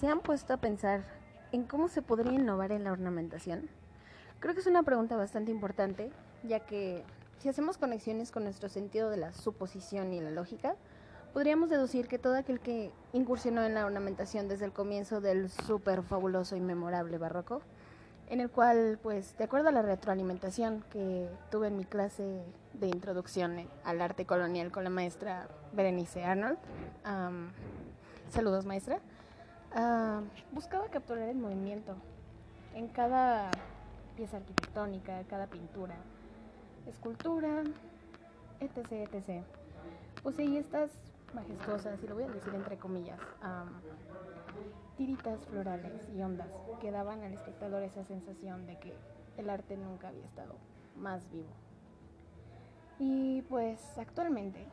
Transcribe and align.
¿Se 0.00 0.08
han 0.08 0.20
puesto 0.20 0.54
a 0.54 0.56
pensar 0.56 1.04
en 1.52 1.64
cómo 1.64 1.88
se 1.88 2.00
podría 2.00 2.32
innovar 2.32 2.72
en 2.72 2.84
la 2.84 2.92
ornamentación? 2.92 3.68
Creo 4.38 4.54
que 4.54 4.60
es 4.60 4.66
una 4.66 4.82
pregunta 4.82 5.14
bastante 5.14 5.50
importante, 5.50 6.10
ya 6.42 6.60
que 6.60 7.04
si 7.36 7.50
hacemos 7.50 7.76
conexiones 7.76 8.30
con 8.30 8.44
nuestro 8.44 8.70
sentido 8.70 9.10
de 9.10 9.18
la 9.18 9.34
suposición 9.34 10.14
y 10.14 10.22
la 10.22 10.30
lógica, 10.30 10.74
podríamos 11.34 11.68
deducir 11.68 12.08
que 12.08 12.18
todo 12.18 12.34
aquel 12.36 12.60
que 12.60 12.90
incursionó 13.12 13.62
en 13.62 13.74
la 13.74 13.84
ornamentación 13.84 14.48
desde 14.48 14.64
el 14.64 14.72
comienzo 14.72 15.20
del 15.20 15.50
súper 15.50 16.02
fabuloso 16.02 16.56
y 16.56 16.60
memorable 16.60 17.18
barroco, 17.18 17.60
en 18.30 18.40
el 18.40 18.48
cual, 18.48 18.98
pues, 19.02 19.36
de 19.36 19.44
acuerdo 19.44 19.68
a 19.68 19.72
la 19.72 19.82
retroalimentación 19.82 20.82
que 20.90 21.28
tuve 21.50 21.68
en 21.68 21.76
mi 21.76 21.84
clase 21.84 22.42
de 22.72 22.86
introducción 22.86 23.68
al 23.84 24.00
arte 24.00 24.24
colonial 24.24 24.72
con 24.72 24.82
la 24.82 24.90
maestra 24.90 25.48
Berenice 25.74 26.24
Arnold, 26.24 26.56
saludos 28.30 28.64
maestra, 28.64 29.00
uh, 29.76 30.22
buscaba 30.52 30.88
capturar 30.88 31.28
el 31.28 31.36
movimiento 31.36 31.94
en 32.74 32.88
cada 32.88 33.50
pieza 34.16 34.38
arquitectónica, 34.38 35.22
cada 35.28 35.46
pintura, 35.46 35.94
escultura, 36.86 37.62
etc, 38.60 38.92
etc. 38.92 39.44
Poseía 40.22 40.60
estas 40.60 40.90
majestuosas, 41.34 42.02
y 42.02 42.06
lo 42.06 42.14
voy 42.14 42.24
a 42.24 42.28
decir 42.28 42.54
entre 42.54 42.76
comillas, 42.76 43.18
tiritas 44.96 45.40
florales 45.46 46.08
y 46.14 46.22
ondas 46.22 46.48
que 46.80 46.90
daban 46.90 47.22
al 47.22 47.32
espectador 47.32 47.82
esa 47.82 48.04
sensación 48.04 48.66
de 48.66 48.78
que 48.78 48.94
el 49.36 49.48
arte 49.48 49.76
nunca 49.76 50.08
había 50.08 50.24
estado 50.24 50.54
más 50.96 51.30
vivo. 51.30 51.48
Y 52.98 53.42
pues 53.42 53.80
actualmente, 53.96 54.66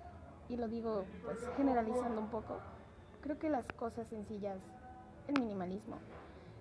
y 0.49 0.57
lo 0.57 0.67
digo 0.67 1.05
pues 1.23 1.37
generalizando 1.55 2.19
un 2.19 2.27
poco, 2.29 2.59
creo 3.21 3.39
que 3.39 3.49
las 3.49 3.65
cosas 3.73 4.07
sencillas, 4.07 4.59
el 5.27 5.39
minimalismo, 5.39 5.97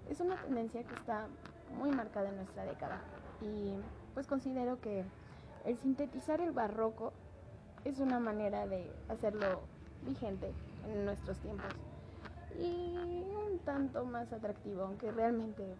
es 0.09 0.21
una 0.21 0.37
tendencia 0.37 0.83
que 0.85 0.95
está 0.95 1.29
muy 1.79 1.91
marcada 1.91 2.29
en 2.29 2.37
nuestra 2.37 2.65
década. 2.65 3.01
Y 3.41 3.75
pues 4.15 4.27
considero 4.27 4.81
que 4.81 5.05
el 5.65 5.77
sintetizar 5.79 6.41
el 6.41 6.53
barroco 6.53 7.13
es 7.85 7.99
una 7.99 8.19
manera 8.19 8.67
de 8.67 8.91
hacerlo 9.09 9.63
vigente 10.05 10.53
en 10.89 11.05
nuestros 11.05 11.39
tiempos 11.39 11.73
y 12.59 12.97
un 12.97 13.59
tanto 13.65 14.05
más 14.05 14.33
atractivo, 14.33 14.83
aunque 14.83 15.11
realmente 15.11 15.77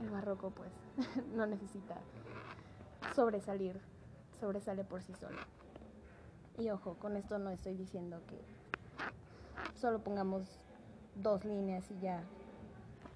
el 0.00 0.10
barroco 0.10 0.50
pues 0.50 0.70
no 1.34 1.46
necesita 1.46 1.96
sobresalir, 3.14 3.80
sobresale 4.40 4.84
por 4.84 5.02
sí 5.02 5.14
solo. 5.14 5.38
Y 6.58 6.70
ojo, 6.70 6.94
con 6.94 7.16
esto 7.16 7.38
no 7.38 7.50
estoy 7.50 7.74
diciendo 7.74 8.20
que 8.26 8.40
solo 9.78 10.00
pongamos 10.00 10.48
dos 11.22 11.44
líneas 11.44 11.90
y 11.90 11.98
ya 12.00 12.22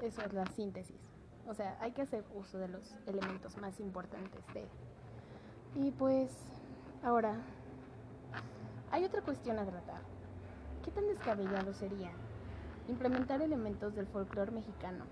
eso 0.00 0.22
es 0.22 0.32
la 0.32 0.46
síntesis. 0.46 1.00
O 1.48 1.54
sea, 1.54 1.76
hay 1.80 1.92
que 1.92 2.02
hacer 2.02 2.24
uso 2.34 2.58
de 2.58 2.68
los 2.68 2.94
elementos 3.06 3.56
más 3.58 3.80
importantes 3.80 4.42
de... 4.54 4.66
Y 5.74 5.90
pues, 5.92 6.36
ahora, 7.02 7.36
hay 8.90 9.04
otra 9.04 9.22
cuestión 9.22 9.58
a 9.58 9.64
tratar. 9.64 10.02
¿Qué 10.84 10.90
tan 10.90 11.06
descabellado 11.06 11.72
sería 11.72 12.10
implementar 12.88 13.40
elementos 13.40 13.94
del 13.94 14.06
folclore 14.06 14.50
mexicano, 14.50 15.04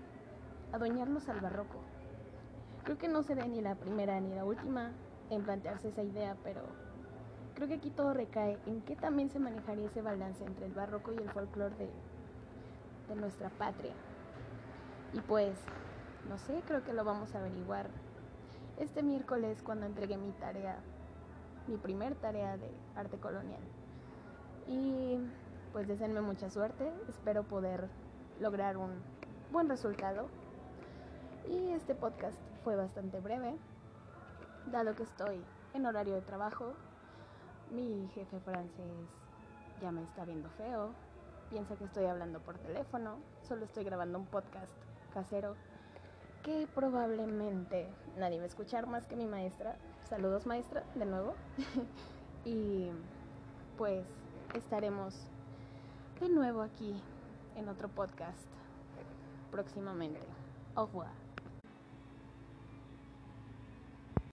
adueñarlos 0.71 1.29
al 1.29 1.39
barroco? 1.39 1.79
Creo 2.83 2.97
que 2.97 3.07
no 3.07 3.23
seré 3.23 3.47
ni 3.47 3.61
la 3.61 3.75
primera 3.75 4.19
ni 4.19 4.35
la 4.35 4.43
última 4.45 4.91
en 5.29 5.43
plantearse 5.43 5.89
esa 5.89 6.03
idea, 6.03 6.35
pero 6.43 6.61
creo 7.55 7.67
que 7.67 7.75
aquí 7.75 7.89
todo 7.89 8.13
recae 8.13 8.57
en 8.65 8.81
qué 8.81 8.95
también 8.95 9.29
se 9.29 9.39
manejaría 9.39 9.87
ese 9.87 10.01
balance 10.01 10.43
entre 10.43 10.65
el 10.65 10.73
barroco 10.73 11.13
y 11.13 11.17
el 11.17 11.29
folclore 11.29 11.75
de, 11.75 11.89
de 13.11 13.19
nuestra 13.19 13.49
patria. 13.49 13.93
Y 15.13 15.19
pues, 15.21 15.57
no 16.29 16.37
sé, 16.37 16.61
creo 16.65 16.83
que 16.83 16.93
lo 16.93 17.03
vamos 17.03 17.35
a 17.35 17.39
averiguar 17.39 17.89
este 18.77 19.03
miércoles 19.03 19.61
cuando 19.61 19.85
entregué 19.85 20.17
mi 20.17 20.31
tarea, 20.31 20.77
mi 21.67 21.77
primer 21.77 22.15
tarea 22.15 22.57
de 22.57 22.71
arte 22.95 23.17
colonial. 23.17 23.61
Y 24.67 25.19
pues 25.73 25.87
deseenme 25.87 26.21
mucha 26.21 26.49
suerte, 26.49 26.91
espero 27.09 27.43
poder 27.43 27.89
lograr 28.39 28.77
un 28.77 28.91
buen 29.51 29.69
resultado. 29.69 30.27
Y 31.49 31.71
este 31.71 31.95
podcast 31.95 32.37
fue 32.63 32.75
bastante 32.75 33.19
breve, 33.19 33.55
dado 34.71 34.95
que 34.95 35.03
estoy 35.03 35.43
en 35.73 35.85
horario 35.85 36.15
de 36.15 36.21
trabajo. 36.21 36.73
Mi 37.71 38.07
jefe 38.13 38.39
francés 38.39 39.09
ya 39.81 39.91
me 39.91 40.03
está 40.03 40.25
viendo 40.25 40.49
feo, 40.51 40.91
piensa 41.51 41.75
que 41.75 41.83
estoy 41.83 42.05
hablando 42.05 42.39
por 42.39 42.57
teléfono, 42.57 43.17
solo 43.47 43.65
estoy 43.65 43.83
grabando 43.83 44.17
un 44.17 44.25
podcast 44.25 44.71
casero 45.13 45.55
que 46.43 46.67
probablemente 46.73 47.87
nadie 48.17 48.37
va 48.37 48.43
a 48.43 48.47
escuchar 48.47 48.87
más 48.87 49.05
que 49.05 49.15
mi 49.15 49.25
maestra. 49.25 49.75
Saludos 50.09 50.45
maestra, 50.45 50.83
de 50.95 51.05
nuevo. 51.05 51.35
y 52.45 52.89
pues 53.77 54.07
estaremos 54.55 55.27
de 56.19 56.29
nuevo 56.29 56.61
aquí 56.61 56.95
en 57.55 57.67
otro 57.67 57.89
podcast 57.89 58.47
próximamente. 59.51 60.25
Au. 60.75 60.89